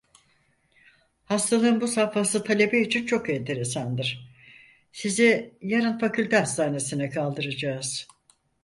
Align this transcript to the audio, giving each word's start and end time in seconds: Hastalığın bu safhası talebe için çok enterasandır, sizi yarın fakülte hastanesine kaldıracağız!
Hastalığın 1.25 1.81
bu 1.81 1.87
safhası 1.87 2.43
talebe 2.43 2.81
için 2.81 3.05
çok 3.05 3.29
enterasandır, 3.29 4.29
sizi 4.91 5.53
yarın 5.61 5.97
fakülte 5.97 6.37
hastanesine 6.37 7.09
kaldıracağız! 7.09 8.07